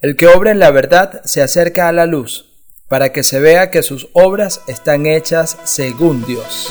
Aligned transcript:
El 0.00 0.14
que 0.14 0.28
obra 0.28 0.52
en 0.52 0.60
la 0.60 0.70
verdad 0.70 1.22
se 1.24 1.42
acerca 1.42 1.88
a 1.88 1.92
la 1.92 2.06
luz, 2.06 2.44
para 2.86 3.10
que 3.10 3.24
se 3.24 3.40
vea 3.40 3.72
que 3.72 3.82
sus 3.82 4.08
obras 4.12 4.62
están 4.68 5.06
hechas 5.06 5.58
según 5.64 6.24
Dios. 6.24 6.70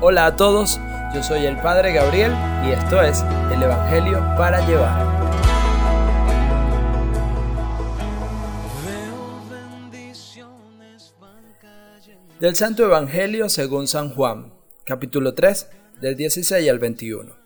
Hola 0.00 0.26
a 0.26 0.34
todos, 0.34 0.80
yo 1.14 1.22
soy 1.22 1.46
el 1.46 1.56
Padre 1.58 1.92
Gabriel 1.92 2.32
y 2.66 2.72
esto 2.72 3.00
es 3.00 3.22
el 3.54 3.62
Evangelio 3.62 4.18
para 4.36 4.66
llevar. 4.66 5.06
Del 12.40 12.56
Santo 12.56 12.84
Evangelio 12.84 13.48
según 13.48 13.86
San 13.86 14.12
Juan, 14.12 14.52
capítulo 14.84 15.34
3, 15.34 15.68
del 16.00 16.16
16 16.16 16.68
al 16.68 16.80
21. 16.80 17.45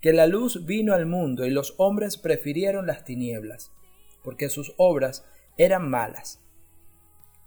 que 0.00 0.12
la 0.12 0.26
luz 0.26 0.64
vino 0.64 0.94
al 0.94 1.06
mundo 1.06 1.44
y 1.44 1.50
los 1.50 1.74
hombres 1.78 2.16
prefirieron 2.16 2.86
las 2.86 3.04
tinieblas, 3.04 3.72
porque 4.22 4.48
sus 4.48 4.74
obras 4.76 5.24
eran 5.56 5.88
malas. 5.90 6.40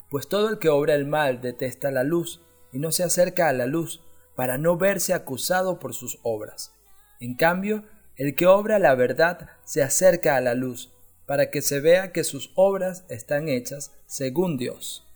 Pues 0.10 0.28
todo 0.28 0.50
el 0.50 0.60
que 0.60 0.70
obra 0.70 0.96
el 0.96 1.06
mal 1.06 1.42
detesta 1.42 1.92
la 1.92 2.04
luz 2.04 2.42
y 2.74 2.80
no 2.80 2.92
se 2.92 3.04
acerca 3.04 3.48
a 3.48 3.54
la 3.54 3.66
luz 3.66 4.04
para 4.36 4.58
no 4.58 4.78
verse 4.78 5.14
acusado 5.14 5.80
por 5.80 5.94
sus 5.94 6.20
obras. 6.24 6.74
En 7.20 7.36
cambio, 7.36 7.84
el 8.18 8.36
que 8.36 8.48
obra 8.48 8.80
la 8.80 8.96
verdad 8.96 9.50
se 9.64 9.82
acerca 9.82 10.36
a 10.36 10.42
la 10.42 10.54
luz 10.54 10.94
para 11.26 11.50
que 11.50 11.62
se 11.62 11.80
vea 11.80 12.12
que 12.12 12.24
sus 12.26 12.52
obras 12.56 13.06
están 13.08 13.48
hechas 13.48 13.94
según 14.06 14.58
Dios. 14.58 15.08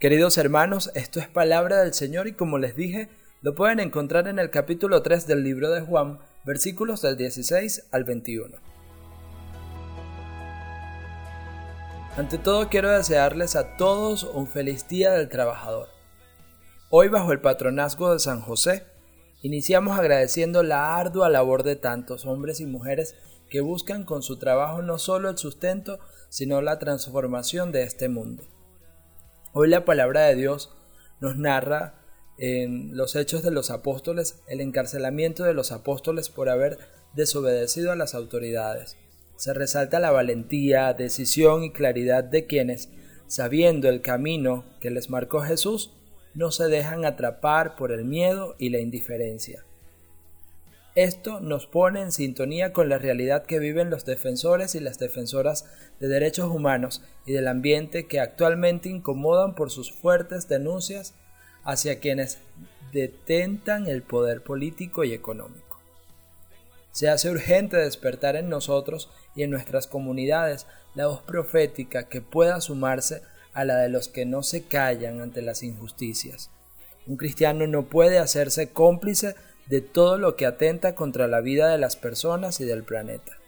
Queridos 0.00 0.38
hermanos, 0.38 0.90
esto 0.94 1.20
es 1.20 1.28
palabra 1.28 1.82
del 1.82 1.94
Señor 1.94 2.26
y 2.26 2.32
como 2.32 2.58
les 2.58 2.74
dije, 2.74 3.08
lo 3.42 3.54
pueden 3.54 3.80
encontrar 3.80 4.28
en 4.28 4.38
el 4.38 4.50
capítulo 4.50 5.00
3 5.00 5.26
del 5.26 5.42
libro 5.42 5.70
de 5.70 5.80
Juan, 5.80 6.18
versículos 6.44 7.00
del 7.00 7.16
16 7.16 7.88
al 7.90 8.04
21. 8.04 8.58
Ante 12.18 12.36
todo 12.36 12.68
quiero 12.68 12.90
desearles 12.90 13.56
a 13.56 13.78
todos 13.78 14.24
un 14.24 14.46
feliz 14.46 14.86
día 14.88 15.12
del 15.12 15.30
trabajador. 15.30 15.88
Hoy 16.90 17.08
bajo 17.08 17.32
el 17.32 17.40
patronazgo 17.40 18.12
de 18.12 18.18
San 18.18 18.42
José, 18.42 18.84
iniciamos 19.40 19.98
agradeciendo 19.98 20.62
la 20.62 20.98
ardua 20.98 21.30
labor 21.30 21.62
de 21.62 21.76
tantos 21.76 22.26
hombres 22.26 22.60
y 22.60 22.66
mujeres 22.66 23.16
que 23.48 23.62
buscan 23.62 24.04
con 24.04 24.22
su 24.22 24.38
trabajo 24.38 24.82
no 24.82 24.98
solo 24.98 25.30
el 25.30 25.38
sustento, 25.38 25.98
sino 26.28 26.60
la 26.60 26.78
transformación 26.78 27.72
de 27.72 27.84
este 27.84 28.10
mundo. 28.10 28.42
Hoy 29.54 29.68
la 29.68 29.86
palabra 29.86 30.26
de 30.26 30.34
Dios 30.34 30.76
nos 31.20 31.36
narra 31.36 31.99
en 32.40 32.96
los 32.96 33.16
hechos 33.16 33.42
de 33.42 33.50
los 33.50 33.70
apóstoles 33.70 34.40
el 34.48 34.62
encarcelamiento 34.62 35.44
de 35.44 35.52
los 35.52 35.72
apóstoles 35.72 36.30
por 36.30 36.48
haber 36.48 36.78
desobedecido 37.14 37.92
a 37.92 37.96
las 37.96 38.14
autoridades. 38.14 38.96
Se 39.36 39.52
resalta 39.52 40.00
la 40.00 40.10
valentía, 40.10 40.92
decisión 40.94 41.64
y 41.64 41.70
claridad 41.70 42.24
de 42.24 42.46
quienes, 42.46 42.88
sabiendo 43.26 43.90
el 43.90 44.00
camino 44.00 44.64
que 44.80 44.90
les 44.90 45.10
marcó 45.10 45.40
Jesús, 45.42 45.92
no 46.34 46.50
se 46.50 46.68
dejan 46.68 47.04
atrapar 47.04 47.76
por 47.76 47.92
el 47.92 48.04
miedo 48.06 48.56
y 48.58 48.70
la 48.70 48.80
indiferencia. 48.80 49.64
Esto 50.94 51.40
nos 51.40 51.66
pone 51.66 52.00
en 52.00 52.10
sintonía 52.10 52.72
con 52.72 52.88
la 52.88 52.98
realidad 52.98 53.44
que 53.44 53.58
viven 53.58 53.90
los 53.90 54.04
defensores 54.04 54.74
y 54.74 54.80
las 54.80 54.98
defensoras 54.98 55.66
de 56.00 56.08
derechos 56.08 56.50
humanos 56.50 57.02
y 57.26 57.32
del 57.32 57.48
ambiente 57.48 58.06
que 58.06 58.18
actualmente 58.18 58.88
incomodan 58.88 59.54
por 59.54 59.70
sus 59.70 59.92
fuertes 59.92 60.48
denuncias 60.48 61.14
hacia 61.64 62.00
quienes 62.00 62.38
detentan 62.92 63.86
el 63.86 64.02
poder 64.02 64.42
político 64.42 65.04
y 65.04 65.12
económico. 65.12 65.80
Se 66.92 67.08
hace 67.08 67.30
urgente 67.30 67.76
despertar 67.76 68.36
en 68.36 68.48
nosotros 68.48 69.10
y 69.36 69.42
en 69.42 69.50
nuestras 69.50 69.86
comunidades 69.86 70.66
la 70.94 71.06
voz 71.06 71.22
profética 71.22 72.08
que 72.08 72.20
pueda 72.20 72.60
sumarse 72.60 73.22
a 73.52 73.64
la 73.64 73.76
de 73.76 73.88
los 73.88 74.08
que 74.08 74.26
no 74.26 74.42
se 74.42 74.64
callan 74.64 75.20
ante 75.20 75.42
las 75.42 75.62
injusticias. 75.62 76.50
Un 77.06 77.16
cristiano 77.16 77.66
no 77.66 77.86
puede 77.86 78.18
hacerse 78.18 78.70
cómplice 78.70 79.34
de 79.66 79.80
todo 79.80 80.18
lo 80.18 80.36
que 80.36 80.46
atenta 80.46 80.94
contra 80.94 81.28
la 81.28 81.40
vida 81.40 81.68
de 81.68 81.78
las 81.78 81.96
personas 81.96 82.60
y 82.60 82.64
del 82.64 82.82
planeta. 82.82 83.38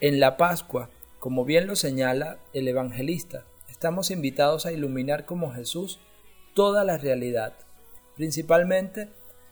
En 0.00 0.20
la 0.20 0.36
Pascua, 0.36 0.88
como 1.18 1.44
bien 1.44 1.66
lo 1.66 1.76
señala 1.76 2.38
el 2.52 2.68
evangelista, 2.68 3.44
estamos 3.80 4.10
invitados 4.10 4.66
a 4.66 4.72
iluminar 4.72 5.24
como 5.24 5.54
Jesús 5.54 6.00
toda 6.52 6.84
la 6.84 6.98
realidad, 6.98 7.54
principalmente 8.14 9.08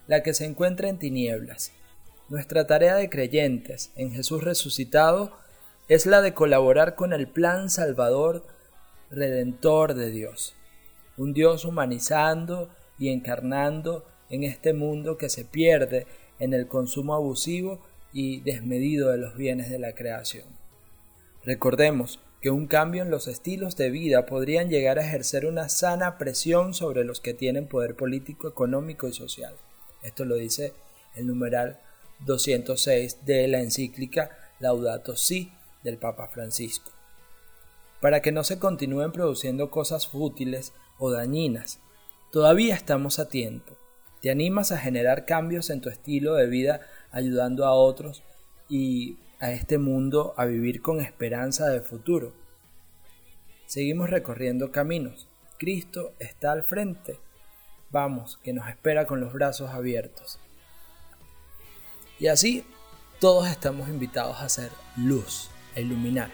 la 0.07 0.23
que 0.23 0.35
se 0.35 0.45
encuentra 0.45 0.91
en 0.91 0.99
tinieblas. 0.99 1.73
Nuestra 2.29 2.67
tarea 2.67 2.95
de 2.97 3.09
creyentes 3.09 3.91
en 3.97 4.13
Jesús 4.13 4.45
resucitado 4.45 5.33
es 5.89 6.05
la 6.05 6.21
de 6.21 6.35
colaborar 6.35 6.95
con 6.95 7.15
el 7.15 7.27
plan 7.27 7.71
salvador 7.71 8.45
redentor 9.11 9.95
de 9.95 10.11
Dios, 10.11 10.55
un 11.17 11.33
Dios 11.33 11.65
humanizando 11.65 12.69
y 12.99 13.09
encarnando 13.09 14.05
en 14.29 14.45
este 14.45 14.75
mundo 14.75 15.17
que 15.17 15.31
se 15.31 15.47
pierde 15.47 16.07
en 16.39 16.53
el 16.53 16.69
consumo 16.69 17.15
abusivo 17.15 17.81
y 18.13 18.43
desmedido 18.43 19.09
de 19.09 19.17
los 19.17 19.39
bienes 19.39 19.71
de 19.71 19.79
la 19.79 19.95
creación. 19.95 20.45
Recordemos 21.45 22.21
que 22.41 22.51
un 22.51 22.67
cambio 22.67 23.03
en 23.03 23.11
los 23.11 23.27
estilos 23.27 23.77
de 23.77 23.91
vida 23.91 24.27
podrían 24.27 24.69
llegar 24.69 24.99
a 24.99 25.05
ejercer 25.05 25.47
una 25.47 25.69
sana 25.69 26.19
presión 26.19 26.73
sobre 26.73 27.05
los 27.05 27.21
que 27.21 27.35
tienen 27.35 27.67
poder 27.67 27.97
político, 27.97 28.49
económico 28.49 29.09
y 29.09 29.13
social. 29.13 29.55
Esto 30.03 30.25
lo 30.25 30.37
dice 30.37 30.73
el 31.17 31.27
numeral 31.27 31.81
206 32.21 33.25
de 33.27 33.49
la 33.49 33.61
encíclica 33.61 34.31
Laudato 34.61 35.17
Si 35.17 35.53
del 35.83 35.99
Papa 35.99 36.29
Francisco. 36.29 36.93
Para 38.01 38.23
que 38.23 38.31
no 38.31 38.45
se 38.45 38.61
continúen 38.61 39.11
produciendo 39.11 39.71
cosas 39.71 40.07
fútiles 40.07 40.73
o 40.99 41.11
dañinas, 41.11 41.81
todavía 42.31 42.75
estamos 42.75 43.19
a 43.19 43.29
tiempo. 43.29 43.77
Te 44.23 44.31
animas 44.31 44.71
a 44.71 44.79
generar 44.79 45.27
cambios 45.27 45.71
en 45.71 45.81
tu 45.81 45.89
estilo 45.89 46.35
de 46.35 46.47
vida 46.47 46.87
ayudando 47.11 47.65
a 47.65 47.73
otros 47.73 48.23
y 48.69 49.17
a 49.41 49.53
este 49.53 49.79
mundo 49.79 50.35
a 50.37 50.45
vivir 50.45 50.83
con 50.83 51.01
esperanza 51.01 51.69
de 51.69 51.81
futuro. 51.81 52.33
Seguimos 53.67 54.11
recorriendo 54.11 54.73
caminos. 54.73 55.29
Cristo 55.59 56.15
está 56.19 56.53
al 56.53 56.65
frente. 56.65 57.19
Vamos, 57.91 58.39
que 58.43 58.53
nos 58.53 58.69
espera 58.69 59.07
con 59.07 59.21
los 59.21 59.33
brazos 59.33 59.71
abiertos. 59.71 60.39
Y 62.19 62.29
así 62.29 62.65
todos 63.21 63.49
estamos 63.49 63.89
invitados 63.89 64.41
a 64.41 64.49
ser 64.49 64.71
luz, 64.97 65.51
a 65.77 65.81
iluminar 65.81 66.31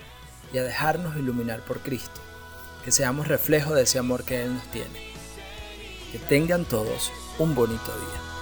y 0.52 0.58
a 0.58 0.62
dejarnos 0.62 1.16
iluminar 1.16 1.60
por 1.60 1.80
Cristo. 1.80 2.20
Que 2.84 2.92
seamos 2.92 3.28
reflejo 3.28 3.74
de 3.74 3.82
ese 3.82 3.98
amor 3.98 4.24
que 4.24 4.42
Él 4.42 4.54
nos 4.54 4.66
tiene. 4.70 5.00
Que 6.12 6.18
tengan 6.18 6.64
todos 6.64 7.10
un 7.38 7.54
bonito 7.54 7.92
día. 7.98 8.33